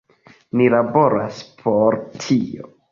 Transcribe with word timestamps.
Ni 0.61 0.69
laboras 0.75 1.43
por 1.63 2.03
tio. 2.27 2.77